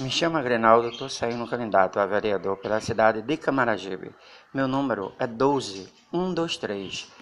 [0.00, 4.10] Me chamo Grenaldo, estou saindo candidato a vereador pela cidade de Camaragibe.
[4.52, 7.12] Meu número é 12123.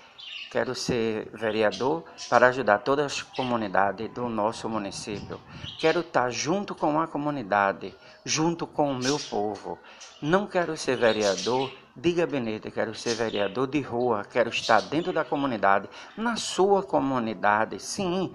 [0.50, 5.38] Quero ser vereador para ajudar todas as comunidades do nosso município.
[5.78, 7.94] Quero estar junto com a comunidade,
[8.24, 9.78] junto com o meu povo.
[10.22, 15.26] Não quero ser vereador de gabinete, quero ser vereador de rua, quero estar dentro da
[15.26, 18.32] comunidade, na sua comunidade, sim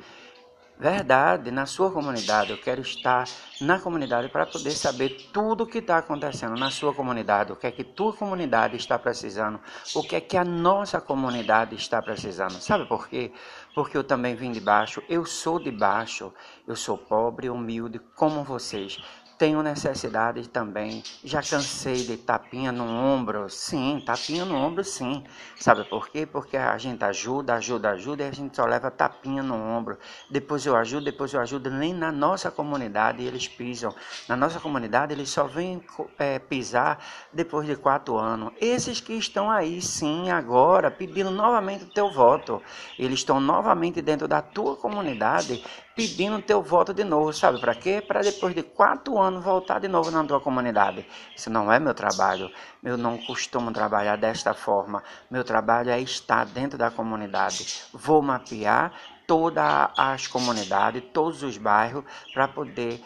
[0.79, 2.51] verdade na sua comunidade.
[2.51, 3.25] Eu quero estar
[3.59, 7.67] na comunidade para poder saber tudo o que está acontecendo na sua comunidade, o que
[7.67, 9.59] é que tua comunidade está precisando,
[9.95, 12.53] o que é que a nossa comunidade está precisando.
[12.53, 13.31] Sabe por quê?
[13.73, 16.33] Porque eu também vim de baixo, eu sou de baixo,
[16.67, 19.01] eu sou pobre, humilde como vocês.
[19.37, 21.03] Tenho necessidade também.
[21.23, 23.47] Já cansei de tapinha no ombro.
[23.51, 25.23] Sim, tapinha no ombro, sim.
[25.59, 26.25] Sabe por quê?
[26.25, 29.99] Porque a gente ajuda, ajuda, ajuda e a gente só leva tapinha no ombro.
[30.27, 31.69] Depois eu ajudo, depois eu ajudo.
[31.69, 33.93] Nem na nossa comunidade eles pisam.
[34.27, 35.83] Na nossa comunidade eles só vêm
[36.17, 36.97] é, pisar
[37.31, 38.53] depois de quatro anos.
[38.59, 42.59] Esses que estão aí, sim, agora, pedindo novamente o teu voto.
[42.97, 45.63] Eles estão novamente dentro da tua comunidade
[45.97, 47.33] pedindo teu voto de novo.
[47.33, 48.03] Sabe para quê?
[48.07, 51.05] Para depois de quatro anos ano voltar de novo na tua comunidade.
[51.35, 52.51] Isso não é meu trabalho.
[52.83, 55.03] Eu não costumo trabalhar desta forma.
[55.29, 57.83] Meu trabalho é estar dentro da comunidade.
[57.91, 58.93] Vou mapear
[59.25, 63.01] todas as comunidades, todos os bairros, para poder,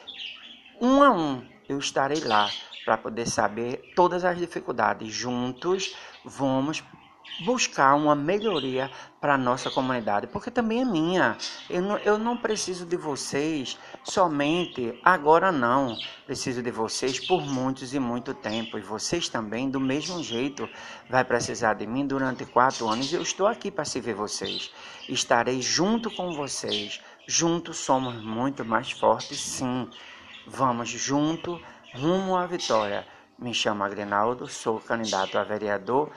[0.80, 2.50] um a um, eu estarei lá
[2.86, 5.12] para poder saber todas as dificuldades.
[5.12, 6.84] Juntos vamos
[7.44, 11.38] buscar uma melhoria para a nossa comunidade, porque também é minha.
[11.70, 15.96] Eu não, eu não preciso de vocês somente agora, não.
[16.26, 18.78] Preciso de vocês por muitos e muito tempo.
[18.78, 20.68] E vocês também, do mesmo jeito,
[21.10, 23.12] vai precisar de mim durante quatro anos.
[23.14, 24.72] Eu estou aqui para servir vocês.
[25.08, 27.02] Estarei junto com vocês.
[27.28, 29.88] Juntos somos muito mais fortes, sim.
[30.48, 31.62] Vamos junto
[31.94, 33.06] rumo à vitória.
[33.38, 36.12] Me chamo Agrinaldo, sou candidato a vereador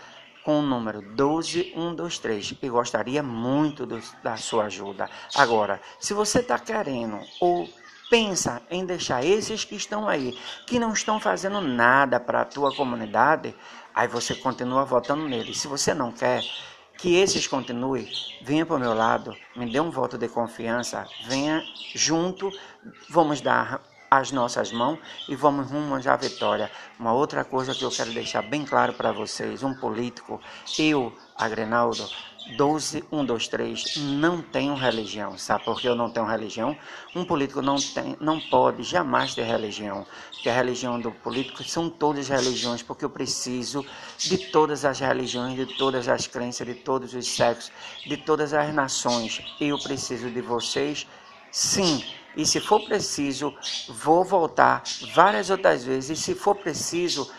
[0.45, 5.09] com o número 12123 e gostaria muito do, da sua ajuda.
[5.35, 7.69] Agora, se você está querendo ou
[8.11, 12.75] pensa em deixar esses que estão aí, que não estão fazendo nada para a tua
[12.77, 13.55] comunidade,
[13.95, 15.59] aí você continua votando neles.
[15.59, 16.43] Se você não quer
[16.99, 18.09] que esses continuem,
[18.43, 21.63] venha para o meu lado, me dê um voto de confiança, venha
[21.95, 22.51] junto,
[23.09, 23.83] vamos dar
[24.19, 24.99] as nossas mãos
[25.29, 26.71] e vamos rumo à vitória.
[26.99, 30.41] Uma outra coisa que eu quero deixar bem claro para vocês, um político,
[30.79, 32.09] eu, Agrenaldo,
[32.57, 35.39] 12123, não tenho religião.
[35.39, 36.77] Sabe por que eu não tenho religião?
[37.15, 40.07] Um político não, tem, não pode jamais ter religião.
[40.31, 43.85] Porque a religião do político são todas as religiões, porque eu preciso
[44.19, 47.73] de todas as religiões, de todas as crenças, de todos os sexos,
[48.07, 49.41] de todas as nações.
[49.59, 51.07] Eu preciso de vocês,
[51.51, 52.05] sim
[52.37, 53.55] e se for preciso,
[53.89, 54.83] vou voltar
[55.15, 56.19] várias outras vezes.
[56.19, 57.31] E se for preciso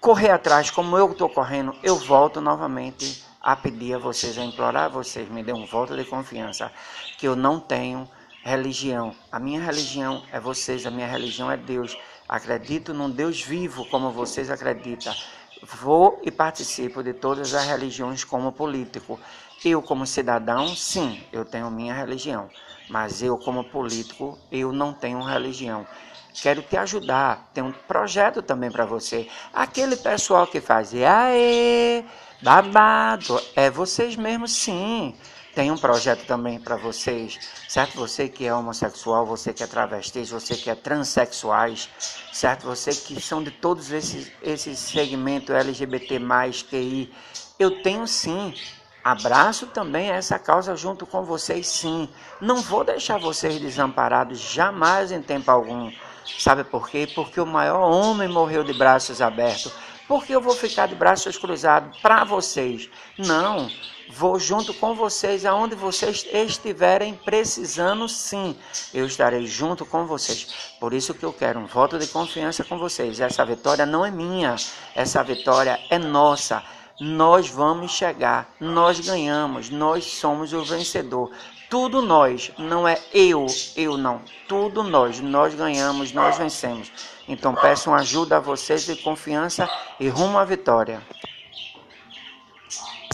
[0.00, 4.84] correr atrás, como eu estou correndo, eu volto novamente a pedir a vocês, a implorar
[4.84, 6.70] a vocês, me dê um voto de confiança,
[7.18, 8.08] que eu não tenho
[8.42, 9.14] religião.
[9.32, 11.96] A minha religião é vocês, a minha religião é Deus.
[12.28, 15.14] Acredito num Deus vivo como vocês acreditam.
[15.62, 19.18] Vou e participo de todas as religiões como político.
[19.64, 22.48] Eu, como cidadão, sim, eu tenho minha religião.
[22.90, 25.86] Mas eu, como político, eu não tenho religião.
[26.34, 27.48] Quero te ajudar.
[27.54, 29.28] Tem um projeto também para você.
[29.52, 32.04] Aquele pessoal que faz, aê,
[32.42, 35.14] babado, é vocês mesmos, sim.
[35.54, 37.96] Tem um projeto também para vocês, certo?
[37.96, 41.88] Você que é homossexual, você que é travesti, você que é transexuais,
[42.32, 42.66] certo?
[42.66, 46.20] Você que são de todos esses, esses segmentos LGBT+,
[46.68, 47.12] QI.
[47.58, 48.54] Eu tenho sim
[49.02, 52.08] Abraço também essa causa junto com vocês, sim.
[52.40, 55.90] Não vou deixar vocês desamparados jamais em tempo algum.
[56.38, 57.08] Sabe por quê?
[57.14, 59.72] Porque o maior homem morreu de braços abertos.
[60.06, 62.90] Por que eu vou ficar de braços cruzados para vocês?
[63.16, 63.70] Não.
[64.12, 68.56] Vou junto com vocês aonde vocês estiverem precisando, sim.
[68.92, 70.74] Eu estarei junto com vocês.
[70.80, 73.20] Por isso que eu quero um voto de confiança com vocês.
[73.20, 74.56] Essa vitória não é minha.
[74.96, 76.62] Essa vitória é nossa
[77.00, 81.30] nós vamos chegar, nós ganhamos, nós somos o vencedor.
[81.70, 84.20] Tudo nós, não é eu, eu não.
[84.46, 86.92] Tudo nós, nós ganhamos, nós vencemos.
[87.26, 91.00] Então peço ajuda a vocês de confiança e rumo à vitória.